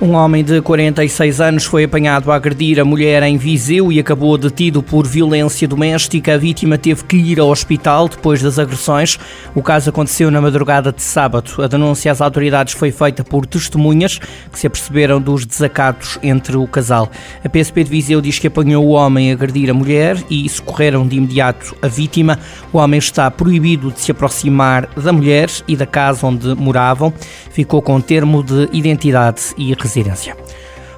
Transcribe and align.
Um 0.00 0.14
homem 0.14 0.44
de 0.44 0.62
46 0.62 1.40
anos 1.40 1.64
foi 1.64 1.82
apanhado 1.82 2.30
a 2.30 2.36
agredir 2.36 2.78
a 2.78 2.84
mulher 2.84 3.20
em 3.24 3.36
Viseu 3.36 3.90
e 3.90 3.98
acabou 3.98 4.38
detido 4.38 4.80
por 4.80 5.04
violência 5.04 5.66
doméstica. 5.66 6.34
A 6.34 6.38
vítima 6.38 6.78
teve 6.78 7.02
que 7.02 7.16
ir 7.16 7.40
ao 7.40 7.48
hospital 7.48 8.08
depois 8.08 8.40
das 8.40 8.60
agressões. 8.60 9.18
O 9.56 9.60
caso 9.60 9.90
aconteceu 9.90 10.30
na 10.30 10.40
madrugada 10.40 10.92
de 10.92 11.02
sábado. 11.02 11.50
A 11.60 11.66
denúncia 11.66 12.12
às 12.12 12.20
autoridades 12.20 12.74
foi 12.74 12.92
feita 12.92 13.24
por 13.24 13.44
testemunhas 13.44 14.20
que 14.52 14.56
se 14.56 14.68
aperceberam 14.68 15.20
dos 15.20 15.44
desacatos 15.44 16.16
entre 16.22 16.56
o 16.56 16.68
casal. 16.68 17.10
A 17.44 17.48
PSP 17.48 17.82
de 17.82 17.90
Viseu 17.90 18.20
diz 18.20 18.38
que 18.38 18.46
apanhou 18.46 18.86
o 18.86 18.90
homem 18.90 19.32
a 19.32 19.34
agredir 19.34 19.68
a 19.68 19.74
mulher 19.74 20.16
e 20.30 20.48
socorreram 20.48 21.08
de 21.08 21.16
imediato 21.16 21.74
a 21.82 21.88
vítima. 21.88 22.38
O 22.72 22.78
homem 22.78 22.98
está 22.98 23.28
proibido 23.32 23.90
de 23.90 24.00
se 24.00 24.12
aproximar 24.12 24.88
da 24.96 25.12
mulher 25.12 25.50
e 25.66 25.74
da 25.74 25.86
casa 25.86 26.24
onde 26.24 26.54
moravam. 26.54 27.12
Ficou 27.50 27.82
com 27.82 28.00
termo 28.00 28.44
de 28.44 28.68
identidade 28.72 29.42
e 29.56 29.72
residência. 29.88 30.36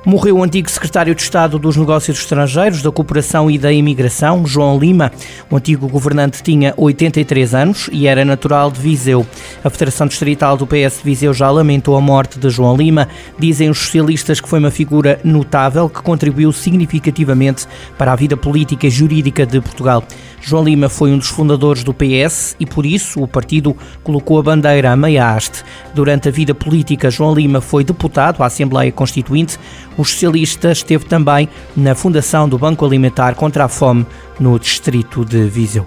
Morreu 0.05 0.39
o 0.39 0.43
antigo 0.43 0.71
secretário 0.71 1.15
de 1.15 1.21
Estado 1.21 1.59
dos 1.59 1.77
Negócios 1.77 2.19
Estrangeiros, 2.19 2.81
da 2.81 2.91
Cooperação 2.91 3.51
e 3.51 3.59
da 3.59 3.71
Imigração, 3.71 4.47
João 4.47 4.79
Lima. 4.79 5.13
O 5.51 5.57
antigo 5.57 5.87
governante 5.87 6.43
tinha 6.43 6.73
83 6.75 7.55
anos 7.55 7.91
e 7.93 8.07
era 8.07 8.25
natural 8.25 8.71
de 8.71 8.81
Viseu. 8.81 9.27
A 9.63 9.69
Federação 9.69 10.07
Distrital 10.07 10.57
do 10.57 10.67
PS 10.67 10.99
de 10.99 11.05
Viseu 11.05 11.35
já 11.35 11.51
lamentou 11.51 11.99
a 11.99 12.01
morte 12.01 12.39
de 12.39 12.49
João 12.49 12.75
Lima. 12.75 13.09
Dizem 13.39 13.69
os 13.69 13.79
socialistas 13.79 14.41
que 14.41 14.49
foi 14.49 14.59
uma 14.59 14.71
figura 14.71 15.21
notável 15.23 15.87
que 15.87 16.01
contribuiu 16.01 16.51
significativamente 16.51 17.67
para 17.99 18.13
a 18.13 18.17
vida 18.17 18.39
política 18.39 18.87
e 18.87 18.91
jurídica 18.91 19.45
de 19.45 19.61
Portugal. 19.61 20.03
João 20.41 20.65
Lima 20.65 20.89
foi 20.89 21.13
um 21.13 21.19
dos 21.19 21.29
fundadores 21.29 21.85
do 21.85 21.93
PS 21.93 22.57
e, 22.59 22.65
por 22.65 22.87
isso, 22.87 23.23
o 23.23 23.29
partido 23.29 23.77
colocou 24.03 24.39
a 24.39 24.43
bandeira 24.43 24.91
a 24.91 24.97
meia 24.97 25.31
haste. 25.31 25.63
Durante 25.95 26.29
a 26.29 26.33
vida 26.33 26.55
política, 26.55 27.11
João 27.11 27.35
Lima 27.35 27.61
foi 27.61 27.85
deputado 27.85 28.43
à 28.43 28.47
Assembleia 28.47 28.91
Constituinte. 28.91 29.59
Os 29.97 30.11
socialistas 30.11 30.79
esteve 30.79 31.05
também 31.05 31.49
na 31.77 31.95
fundação 31.95 32.49
do 32.49 32.59
Banco 32.59 32.85
Alimentar 32.85 33.35
contra 33.35 33.65
a 33.65 33.69
Fome 33.69 34.07
no 34.39 34.59
distrito 34.59 35.25
de 35.25 35.45
Viseu. 35.49 35.87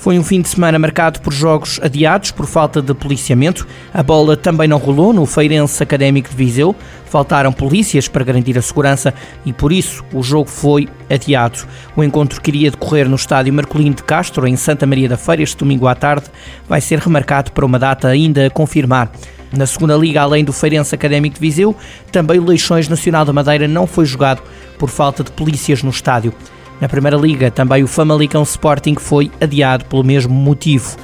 Foi 0.00 0.18
um 0.18 0.24
fim 0.24 0.40
de 0.40 0.48
semana 0.48 0.78
marcado 0.78 1.20
por 1.20 1.30
jogos 1.30 1.78
adiados 1.82 2.30
por 2.30 2.46
falta 2.46 2.80
de 2.80 2.94
policiamento. 2.94 3.66
A 3.92 4.02
bola 4.02 4.34
também 4.34 4.66
não 4.66 4.78
rolou 4.78 5.12
no 5.12 5.26
Feirense 5.26 5.82
Académico 5.82 6.30
de 6.30 6.36
Viseu. 6.36 6.74
Faltaram 7.04 7.52
polícias 7.52 8.08
para 8.08 8.24
garantir 8.24 8.56
a 8.56 8.62
segurança 8.62 9.12
e 9.44 9.52
por 9.52 9.70
isso 9.70 10.02
o 10.14 10.22
jogo 10.22 10.48
foi 10.48 10.88
adiado. 11.10 11.68
O 11.94 12.02
encontro 12.02 12.40
que 12.40 12.50
iria 12.50 12.70
decorrer 12.70 13.10
no 13.10 13.16
estádio 13.16 13.52
Marcolino 13.52 13.94
de 13.94 14.02
Castro, 14.02 14.46
em 14.46 14.56
Santa 14.56 14.86
Maria 14.86 15.06
da 15.06 15.18
Feira, 15.18 15.42
este 15.42 15.58
domingo 15.58 15.86
à 15.86 15.94
tarde, 15.94 16.28
vai 16.66 16.80
ser 16.80 16.98
remarcado 16.98 17.52
para 17.52 17.66
uma 17.66 17.78
data 17.78 18.08
ainda 18.08 18.46
a 18.46 18.50
confirmar. 18.50 19.12
Na 19.52 19.66
segunda 19.66 19.96
liga, 19.96 20.22
além 20.22 20.44
do 20.44 20.52
Feirense 20.52 20.94
Académico 20.94 21.34
de 21.34 21.40
Viseu, 21.40 21.74
também 22.12 22.38
o 22.38 22.44
Leixões 22.44 22.88
Nacional 22.88 23.24
da 23.24 23.32
Madeira 23.32 23.66
não 23.66 23.86
foi 23.86 24.04
jogado 24.04 24.42
por 24.78 24.88
falta 24.88 25.24
de 25.24 25.32
polícias 25.32 25.82
no 25.82 25.90
estádio. 25.90 26.32
Na 26.80 26.88
Primeira 26.88 27.16
Liga, 27.16 27.50
também 27.50 27.82
o 27.82 27.88
Famalicão 27.88 28.42
Sporting 28.42 28.94
foi 28.98 29.30
adiado 29.40 29.84
pelo 29.84 30.04
mesmo 30.04 30.32
motivo. 30.32 30.96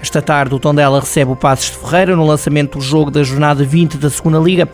Esta 0.00 0.22
tarde, 0.22 0.54
o 0.54 0.60
Tondela 0.60 1.00
recebe 1.00 1.32
o 1.32 1.36
Passos 1.36 1.72
de 1.72 1.76
Ferreira 1.76 2.14
no 2.14 2.24
lançamento 2.24 2.78
do 2.78 2.84
jogo 2.84 3.10
da 3.10 3.22
jornada 3.22 3.64
20 3.64 3.98
da 3.98 4.08
Segunda 4.08 4.38
Liga. 4.38 4.68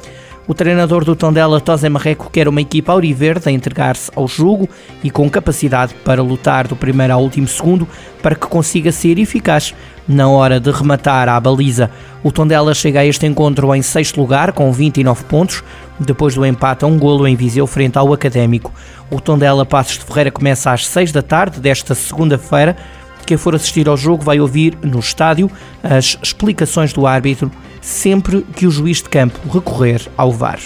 O 0.46 0.52
treinador 0.52 1.06
do 1.06 1.16
Tondela, 1.16 1.58
Tosé 1.58 1.88
Marreco, 1.88 2.28
quer 2.30 2.48
uma 2.48 2.60
equipa 2.60 2.92
auriverde 2.92 3.48
a 3.48 3.52
entregar-se 3.52 4.10
ao 4.14 4.28
jogo 4.28 4.68
e 5.02 5.10
com 5.10 5.28
capacidade 5.30 5.94
para 6.04 6.22
lutar 6.22 6.68
do 6.68 6.76
primeiro 6.76 7.14
ao 7.14 7.22
último 7.22 7.48
segundo 7.48 7.88
para 8.22 8.34
que 8.34 8.46
consiga 8.46 8.92
ser 8.92 9.18
eficaz 9.18 9.74
na 10.06 10.28
hora 10.28 10.60
de 10.60 10.70
rematar 10.70 11.30
à 11.30 11.40
baliza. 11.40 11.90
O 12.22 12.30
Tondela 12.30 12.74
chega 12.74 13.00
a 13.00 13.06
este 13.06 13.24
encontro 13.26 13.74
em 13.74 13.80
sexto 13.80 14.20
lugar 14.20 14.52
com 14.52 14.70
29 14.70 15.24
pontos, 15.24 15.64
depois 15.98 16.34
do 16.34 16.44
empate 16.44 16.84
a 16.84 16.88
um 16.88 16.98
golo 16.98 17.26
em 17.26 17.34
Viseu 17.34 17.66
frente 17.66 17.96
ao 17.96 18.12
Académico. 18.12 18.70
O 19.10 19.22
Tondela 19.22 19.64
Passos 19.64 19.98
de 19.98 20.04
Ferreira 20.04 20.30
começa 20.30 20.70
às 20.70 20.86
6 20.86 21.10
da 21.10 21.22
tarde 21.22 21.58
desta 21.58 21.94
segunda-feira. 21.94 22.76
Quem 23.24 23.36
for 23.36 23.54
assistir 23.54 23.88
ao 23.88 23.96
jogo 23.96 24.22
vai 24.22 24.40
ouvir 24.40 24.76
no 24.82 24.98
estádio 24.98 25.50
as 25.82 26.18
explicações 26.22 26.92
do 26.92 27.06
árbitro 27.06 27.50
sempre 27.80 28.42
que 28.56 28.66
o 28.66 28.70
juiz 28.70 28.98
de 28.98 29.08
campo 29.08 29.38
recorrer 29.52 30.00
ao 30.16 30.32
VAR 30.32 30.58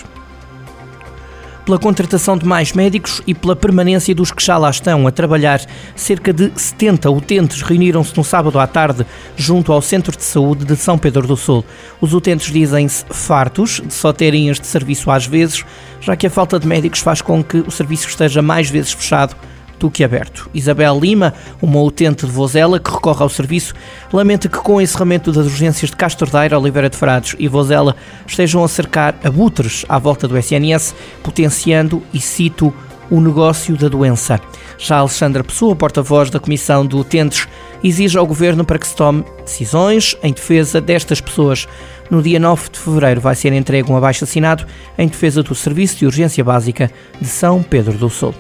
pela 1.69 1.79
contratação 1.79 2.35
de 2.39 2.47
mais 2.47 2.73
médicos 2.73 3.21
e 3.27 3.35
pela 3.35 3.55
permanência 3.55 4.15
dos 4.15 4.33
que 4.33 4.43
já 4.43 4.57
lá 4.57 4.71
estão 4.71 5.07
a 5.07 5.11
trabalhar. 5.11 5.61
Cerca 5.95 6.33
de 6.33 6.51
70 6.57 7.11
utentes 7.11 7.61
reuniram-se 7.61 8.17
no 8.17 8.25
sábado 8.25 8.59
à 8.59 8.67
tarde 8.67 9.05
junto 9.37 9.71
ao 9.71 9.83
Centro 9.83 10.17
de 10.17 10.25
Saúde 10.25 10.65
de 10.65 10.75
São 10.77 10.97
Pedro 10.97 11.27
do 11.27 11.37
Sul. 11.37 11.63
Os 12.01 12.15
utentes 12.15 12.51
dizem-se 12.51 13.05
fartos 13.11 13.83
de 13.85 13.93
só 13.93 14.15
terem 14.15 14.49
este 14.49 14.67
serviço 14.67 15.11
às 15.11 15.27
vezes, 15.27 15.63
já 16.01 16.17
que 16.17 16.27
a 16.27 16.31
falta 16.31 16.59
de 16.59 16.67
médicos 16.67 17.01
faz 17.01 17.21
com 17.21 17.45
que 17.45 17.59
o 17.59 17.71
serviço 17.71 18.09
esteja 18.09 18.41
mais 18.41 18.71
vezes 18.71 18.95
fechado 18.95 19.37
do 19.79 19.91
que 19.91 20.05
aberto. 20.05 20.51
Isabel 20.53 20.99
Lima, 20.99 21.35
uma 21.61 21.81
utente 21.81 22.27
de 22.27 22.33
Vozela 22.33 22.79
que 22.79 22.91
recorre 22.91 23.23
ao 23.23 23.29
serviço, 23.29 23.75
lamenta 24.13 24.49
que 24.49 24.59
com 24.59 24.77
o 24.77 24.81
encerramento 24.81 25.33
das 25.33 25.47
urgências 25.47 25.91
de 25.91 25.97
Castordeira, 25.97 26.59
Oliveira 26.59 26.91
de 26.91 26.97
Frades 26.97 27.37
e 27.39 27.49
Vozela 27.49 27.97
estejam 28.27 28.63
a 28.65 28.69
cercar 28.69 29.19
abutres 29.25 29.85
à 29.89 29.99
volta 29.99 30.27
do 30.27 30.37
SNS, 30.37 30.95
potenciando, 31.23 32.03
e 32.13 32.21
cito, 32.21 32.73
o 33.11 33.21
negócio 33.21 33.77
da 33.77 33.89
doença. 33.89 34.41
Já 34.79 34.99
Alexandra 34.99 35.43
Pessoa, 35.43 35.75
porta-voz 35.75 36.31
da 36.31 36.39
Comissão 36.39 36.87
de 36.87 36.95
Utentes, 36.95 37.49
exige 37.83 38.19
ao 38.19 38.27
Governo 38.27 38.65
para 38.65 38.79
que 38.79 38.87
se 38.87 38.95
tome 38.95 39.25
decisões 39.45 40.17
em 40.23 40.33
defesa 40.33 40.81
destas 40.81 41.21
pessoas. 41.21 41.67
No 42.11 42.23
dia 42.23 42.39
9 42.39 42.71
de 42.71 42.79
fevereiro 42.79 43.21
vai 43.21 43.35
ser 43.35 43.53
entregue 43.53 43.91
um 43.91 43.97
abaixo-assinado 43.97 44.67
em 44.97 45.09
defesa 45.09 45.43
do 45.43 45.55
Serviço 45.55 45.99
de 45.99 46.07
Urgência 46.07 46.45
Básica 46.45 46.91
de 47.21 47.29
São 47.29 47.63
Pedro 47.63 47.97
do 47.97 48.09
Sul. 48.09 48.35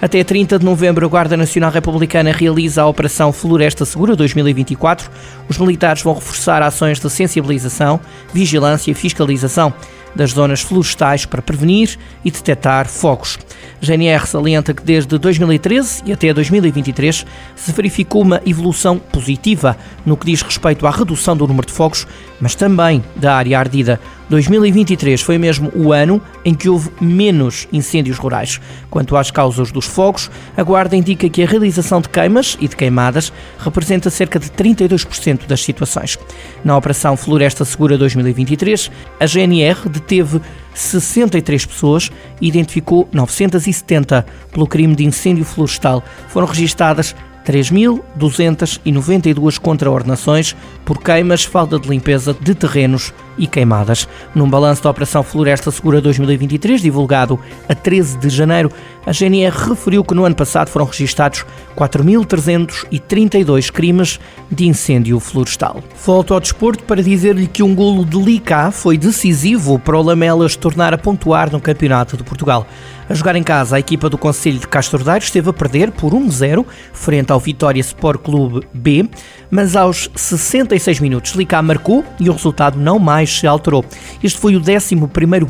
Até 0.00 0.22
30 0.22 0.58
de 0.58 0.64
novembro, 0.64 1.06
a 1.06 1.08
Guarda 1.08 1.38
Nacional 1.38 1.70
Republicana 1.70 2.30
realiza 2.30 2.82
a 2.82 2.86
Operação 2.86 3.32
Floresta 3.32 3.86
Segura 3.86 4.14
2024. 4.14 5.10
Os 5.48 5.56
militares 5.56 6.02
vão 6.02 6.12
reforçar 6.12 6.62
ações 6.62 7.00
de 7.00 7.08
sensibilização, 7.08 7.98
vigilância 8.32 8.90
e 8.90 8.94
fiscalização 8.94 9.72
das 10.14 10.32
zonas 10.32 10.60
florestais 10.60 11.24
para 11.24 11.40
prevenir 11.40 11.98
e 12.22 12.30
detectar 12.30 12.86
fogos. 12.86 13.38
A 13.80 13.84
GNR 13.84 14.26
salienta 14.26 14.74
que 14.74 14.82
desde 14.82 15.18
2013 15.18 16.02
e 16.04 16.12
até 16.12 16.32
2023 16.32 17.24
se 17.54 17.72
verificou 17.72 18.20
uma 18.20 18.40
evolução 18.44 18.98
positiva 18.98 19.78
no 20.04 20.16
que 20.16 20.26
diz 20.26 20.42
respeito 20.42 20.86
à 20.86 20.90
redução 20.90 21.34
do 21.34 21.46
número 21.46 21.66
de 21.66 21.72
fogos, 21.72 22.06
mas 22.38 22.54
também 22.54 23.02
da 23.16 23.34
área 23.34 23.58
ardida. 23.58 23.98
2023 24.28 25.20
foi 25.20 25.38
mesmo 25.38 25.70
o 25.74 25.92
ano 25.92 26.20
em 26.44 26.54
que 26.54 26.68
houve 26.68 26.90
menos 27.00 27.68
incêndios 27.72 28.18
rurais. 28.18 28.60
Quanto 28.90 29.16
às 29.16 29.30
causas 29.30 29.70
dos 29.70 29.86
fogos, 29.86 30.28
a 30.56 30.62
Guarda 30.62 30.96
indica 30.96 31.28
que 31.28 31.42
a 31.42 31.46
realização 31.46 32.00
de 32.00 32.08
queimas 32.08 32.56
e 32.60 32.66
de 32.66 32.74
queimadas 32.74 33.32
representa 33.58 34.10
cerca 34.10 34.38
de 34.38 34.50
32% 34.50 35.46
das 35.46 35.62
situações. 35.62 36.18
Na 36.64 36.76
Operação 36.76 37.16
Floresta 37.16 37.64
Segura 37.64 37.96
2023, 37.96 38.90
a 39.20 39.26
GNR 39.26 39.88
deteve 39.88 40.40
63 40.74 41.64
pessoas 41.64 42.10
e 42.40 42.48
identificou 42.48 43.08
970 43.12 44.26
pelo 44.52 44.66
crime 44.66 44.96
de 44.96 45.04
incêndio 45.04 45.44
florestal. 45.44 46.02
Foram 46.28 46.48
registadas 46.48 47.14
3.292 47.46 49.60
contraordenações 49.60 50.56
por 50.84 50.98
queimas, 50.98 51.44
falta 51.44 51.78
de 51.78 51.88
limpeza 51.88 52.36
de 52.38 52.54
terrenos 52.54 53.14
e 53.38 53.46
queimadas. 53.46 54.08
Num 54.34 54.48
balanço 54.48 54.82
da 54.82 54.90
Operação 54.90 55.22
Floresta 55.22 55.70
Segura 55.70 56.00
2023, 56.00 56.80
divulgado 56.80 57.38
a 57.68 57.74
13 57.74 58.18
de 58.18 58.28
janeiro, 58.28 58.70
a 59.04 59.12
GNR 59.12 59.56
referiu 59.68 60.02
que 60.04 60.14
no 60.14 60.24
ano 60.24 60.34
passado 60.34 60.68
foram 60.68 60.86
registados 60.86 61.44
4.332 61.76 63.70
crimes 63.70 64.18
de 64.50 64.66
incêndio 64.66 65.20
florestal. 65.20 65.82
Volto 66.04 66.34
ao 66.34 66.40
desporto 66.40 66.84
para 66.84 67.02
dizer-lhe 67.02 67.46
que 67.46 67.62
um 67.62 67.74
golo 67.74 68.04
de 68.04 68.16
Licá 68.18 68.70
foi 68.70 68.98
decisivo 68.98 69.78
para 69.78 69.96
o 69.96 70.02
Lamelas 70.02 70.56
tornar 70.56 70.92
a 70.92 70.98
pontuar 70.98 71.52
no 71.52 71.60
Campeonato 71.60 72.16
de 72.16 72.24
Portugal. 72.24 72.66
A 73.08 73.14
jogar 73.14 73.36
em 73.36 73.42
casa, 73.42 73.76
a 73.76 73.78
equipa 73.78 74.10
do 74.10 74.18
Conselho 74.18 74.58
de 74.58 74.66
Castordeiro 74.66 75.22
esteve 75.22 75.48
a 75.48 75.52
perder 75.52 75.92
por 75.92 76.12
1-0 76.12 76.66
frente 76.92 77.30
ao 77.30 77.38
Vitória 77.38 77.80
Sport 77.80 78.20
Clube 78.20 78.66
B, 78.74 79.08
mas 79.48 79.76
aos 79.76 80.10
66 80.16 80.98
minutos 80.98 81.32
Licá 81.32 81.62
marcou 81.62 82.04
e 82.18 82.28
o 82.28 82.32
resultado 82.32 82.78
não 82.78 82.98
mais 82.98 83.25
se 83.30 83.46
alterou. 83.46 83.84
Este 84.22 84.38
foi 84.38 84.56
o 84.56 84.60
11 84.60 84.96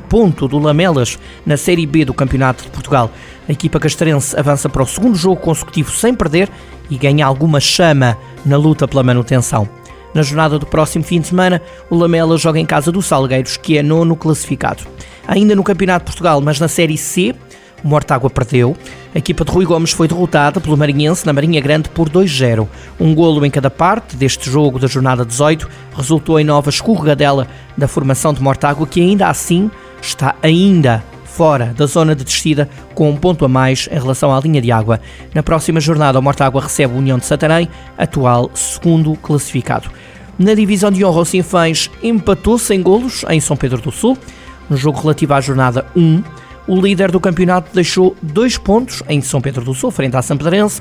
ponto 0.09 0.47
do 0.47 0.59
Lamelas 0.59 1.19
na 1.45 1.57
Série 1.57 1.87
B 1.87 2.05
do 2.05 2.15
Campeonato 2.15 2.65
de 2.65 2.71
Portugal. 2.71 3.11
A 3.49 3.53
equipa 3.53 3.81
castrense 3.81 4.39
avança 4.39 4.69
para 4.69 4.83
o 4.83 4.87
segundo 4.87 5.17
jogo 5.17 5.41
consecutivo 5.41 5.91
sem 5.91 6.15
perder 6.15 6.51
e 6.91 6.97
ganha 6.97 7.27
alguma 7.27 7.61
chama 7.61 8.17
na 8.45 8.57
luta 8.57 8.87
pela 8.87 9.03
manutenção. 9.03 9.69
Na 10.15 10.23
jornada 10.23 10.59
do 10.59 10.67
próximo 10.67 11.05
fim 11.05 11.21
de 11.21 11.29
semana, 11.29 11.61
o 11.91 11.97
Lamela 11.97 12.39
joga 12.39 12.59
em 12.59 12.65
casa 12.65 12.91
do 12.91 13.03
Salgueiros, 13.03 13.57
que 13.57 13.77
é 13.77 13.83
nono 13.83 14.17
classificado. 14.17 14.83
Ainda 15.29 15.55
no 15.55 15.63
Campeonato 15.63 16.05
de 16.05 16.13
Portugal, 16.13 16.41
mas 16.41 16.59
na 16.59 16.69
Série 16.69 16.97
C, 16.97 17.35
o 17.83 17.89
Mortágua 17.89 18.31
perdeu. 18.31 18.77
A 19.15 19.19
equipa 19.19 19.45
de 19.45 19.51
Rui 19.51 19.65
Gomes 19.65 19.93
foi 19.93 20.09
derrotada 20.09 20.61
pelo 20.61 20.77
Marinhense 20.77 21.27
na 21.27 21.33
Marinha 21.33 21.61
Grande 21.61 21.89
por 21.89 22.09
2-0. 22.09 22.67
Um 22.99 23.15
golo 23.15 23.45
em 23.45 23.51
cada 23.51 23.71
parte 23.71 24.17
deste 24.17 24.51
jogo 24.51 24.79
da 24.79 24.87
jornada 24.87 25.25
18 25.25 25.69
resultou 25.95 26.39
em 26.41 26.45
nova 26.45 26.71
escorregadela 26.71 27.47
da 27.77 27.89
formação 27.89 28.33
de 28.33 28.43
Mortágua, 28.43 28.87
que 28.87 29.01
ainda 29.01 29.29
assim 29.29 29.71
está 30.01 30.35
ainda 30.43 31.03
fora 31.25 31.75
da 31.77 31.85
zona 31.85 32.15
de 32.15 32.25
descida 32.25 32.69
com 32.95 33.11
um 33.11 33.17
ponto 33.17 33.45
a 33.45 33.49
mais 33.49 33.89
em 33.93 33.99
relação 33.99 34.35
à 34.35 34.41
linha 34.41 34.61
de 34.61 34.73
água. 34.73 34.99
Na 35.35 35.43
próxima 35.43 35.81
jornada, 35.81 36.19
o 36.19 36.23
Mortágua 36.23 36.63
recebe 36.63 36.95
a 36.95 36.97
União 36.97 37.19
de 37.19 37.27
Santarém, 37.27 37.69
atual 37.99 38.51
segundo 38.55 39.15
classificado. 39.17 39.91
Na 40.39 40.55
divisão 40.55 40.91
de 40.91 41.05
honra, 41.05 41.21
o 41.21 41.25
Sinfãs 41.25 41.91
empatou 42.03 42.59
sem 42.59 42.83
golos 42.83 43.25
em 43.29 43.41
São 43.41 43.57
Pedro 43.57 43.81
do 43.81 43.93
Sul. 43.93 44.17
No 44.69 44.77
jogo 44.77 45.01
relativo 45.01 45.35
à 45.35 45.41
jornada 45.41 45.87
1, 45.95 46.23
o 46.67 46.81
líder 46.81 47.11
do 47.11 47.21
campeonato 47.21 47.71
deixou 47.73 48.17
dois 48.21 48.59
pontos 48.59 49.03
em 49.09 49.21
São 49.21 49.41
Pedro 49.41 49.65
do 49.65 49.75
Sul, 49.75 49.91
frente 49.91 50.17
à 50.17 50.23
Sampedrense, 50.23 50.81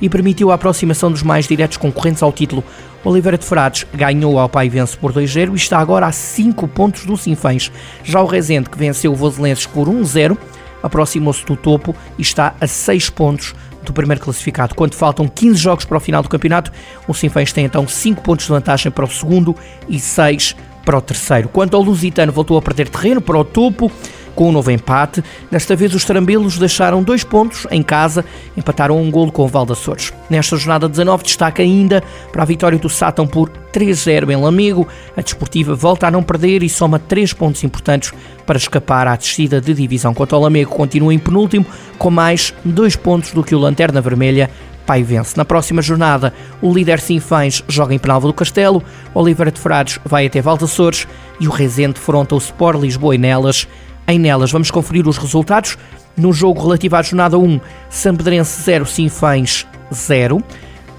e 0.00 0.08
permitiu 0.08 0.50
a 0.50 0.54
aproximação 0.54 1.10
dos 1.10 1.22
mais 1.22 1.46
diretos 1.46 1.76
concorrentes 1.76 2.22
ao 2.22 2.32
título. 2.32 2.62
Oliveira 3.04 3.38
de 3.38 3.44
Frades 3.44 3.86
ganhou 3.94 4.38
ao 4.38 4.48
Pai 4.48 4.68
Vence 4.68 4.96
por 4.96 5.12
2-0 5.12 5.52
e 5.52 5.56
está 5.56 5.78
agora 5.78 6.06
a 6.06 6.12
5 6.12 6.68
pontos 6.68 7.06
do 7.06 7.16
Sinfãs. 7.16 7.70
Já 8.04 8.20
o 8.20 8.26
Rezende, 8.26 8.68
que 8.68 8.76
venceu 8.76 9.12
o 9.12 9.16
Voselenses 9.16 9.66
por 9.66 9.88
1-0, 9.88 10.36
aproximou-se 10.82 11.44
do 11.46 11.56
topo 11.56 11.94
e 12.18 12.22
está 12.22 12.54
a 12.60 12.66
6 12.66 13.10
pontos 13.10 13.54
do 13.84 13.92
primeiro 13.92 14.20
classificado. 14.20 14.74
Quando 14.74 14.94
faltam 14.94 15.28
15 15.28 15.58
jogos 15.58 15.84
para 15.84 15.96
o 15.96 16.00
final 16.00 16.22
do 16.22 16.28
campeonato, 16.28 16.72
o 17.06 17.14
Sinfãs 17.14 17.52
tem 17.52 17.64
então 17.64 17.86
5 17.86 18.22
pontos 18.22 18.46
de 18.46 18.52
vantagem 18.52 18.90
para 18.90 19.04
o 19.04 19.08
segundo 19.08 19.56
e 19.88 19.98
6 19.98 20.56
para 20.84 20.98
o 20.98 21.00
terceiro. 21.00 21.48
Quanto 21.48 21.76
ao 21.76 21.82
Lusitano, 21.82 22.32
voltou 22.32 22.58
a 22.58 22.62
perder 22.62 22.88
terreno 22.88 23.20
para 23.20 23.38
o 23.38 23.44
topo 23.44 23.90
com 24.34 24.48
um 24.48 24.52
novo 24.52 24.70
empate. 24.70 25.22
Desta 25.50 25.76
vez 25.76 25.94
os 25.94 26.04
trambelos 26.04 26.58
deixaram 26.58 27.02
dois 27.02 27.24
pontos 27.24 27.66
em 27.70 27.82
casa, 27.82 28.24
empataram 28.56 29.00
um 29.00 29.10
golo 29.10 29.32
com 29.32 29.44
o 29.44 29.48
Valdaçores. 29.48 30.12
Nesta 30.28 30.56
jornada 30.56 30.88
19 30.88 31.24
destaca 31.24 31.62
ainda 31.62 32.02
para 32.30 32.42
a 32.42 32.46
vitória 32.46 32.78
do 32.78 32.88
Sátão 32.88 33.26
por 33.26 33.50
3-0 33.72 34.30
em 34.30 34.36
Lamigo. 34.36 34.86
A 35.16 35.22
desportiva 35.22 35.74
volta 35.74 36.06
a 36.06 36.10
não 36.10 36.22
perder 36.22 36.62
e 36.62 36.68
soma 36.68 36.98
três 36.98 37.32
pontos 37.32 37.64
importantes 37.64 38.12
para 38.46 38.58
escapar 38.58 39.06
à 39.06 39.16
descida 39.16 39.60
de 39.60 39.72
divisão. 39.74 40.14
Quanto 40.14 40.34
ao 40.34 40.42
Lamego, 40.42 40.70
continua 40.70 41.14
em 41.14 41.18
penúltimo 41.18 41.66
com 41.98 42.10
mais 42.10 42.52
dois 42.64 42.96
pontos 42.96 43.32
do 43.32 43.44
que 43.44 43.54
o 43.54 43.58
Lanterna 43.58 44.00
Vermelha 44.00 44.50
Pai 44.86 45.02
vence. 45.02 45.36
Na 45.36 45.44
próxima 45.44 45.80
jornada, 45.80 46.32
o 46.60 46.72
líder 46.72 47.00
Sinfãs 47.00 47.62
joga 47.68 47.94
em 47.94 47.98
Penalva 47.98 48.26
do 48.26 48.34
Castelo, 48.34 48.82
Oliveira 49.14 49.50
de 49.50 49.60
Frades 49.60 49.98
vai 50.04 50.26
até 50.26 50.40
Valdaçores 50.40 51.06
e 51.38 51.46
o 51.46 51.50
Rezende 51.50 52.00
fronta 52.00 52.34
o 52.34 52.38
Sport 52.38 52.80
Lisboa 52.80 53.14
e 53.14 53.18
Nelas 53.18 53.68
em 54.06 54.18
Nelas, 54.18 54.50
vamos 54.50 54.70
conferir 54.70 55.06
os 55.06 55.16
resultados. 55.16 55.78
No 56.16 56.32
jogo 56.32 56.62
relativo 56.62 56.96
à 56.96 57.02
jornada 57.02 57.38
1, 57.38 57.60
Sampedrense 57.88 58.62
0, 58.62 58.84
Sinfãs 58.84 59.66
0. 59.92 60.42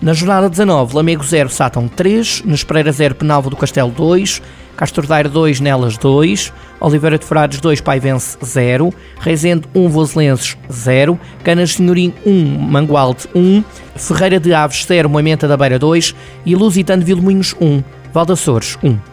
Na 0.02 0.14
jornada 0.14 0.50
19, 0.50 0.96
Lamego 0.96 1.24
0, 1.24 1.50
Sátão 1.50 1.88
3. 1.88 2.44
Nespereira 2.46 2.92
0, 2.92 3.16
Penalvo 3.16 3.50
do 3.50 3.56
Castelo 3.56 3.92
2. 3.92 4.42
Castordeiro 4.76 5.30
2, 5.30 5.60
Nelas 5.60 5.98
2. 5.98 6.52
Oliveira 6.80 7.18
de 7.18 7.26
Frades 7.26 7.62
2, 7.62 7.80
Paivense 7.80 8.38
0. 8.44 8.94
Reisende 9.20 9.68
1, 9.74 9.88
Voselenses 9.88 10.58
0. 10.72 11.20
Canas 11.44 11.76
Senhorim 11.76 12.14
1, 12.26 12.60
Mangualde 12.60 13.30
1. 13.34 13.64
Ferreira 13.96 14.40
de 14.40 14.54
Aves 14.54 14.84
0, 14.86 15.08
Moimenta 15.08 15.48
da 15.48 15.56
Beira 15.56 15.80
2. 15.80 16.16
E 16.46 16.56
Lusitano 16.56 17.02
de 17.02 17.06
Vilmoinhos 17.06 17.56
1, 17.62 17.84
Valdaçores 18.12 18.78
1. 18.84 19.13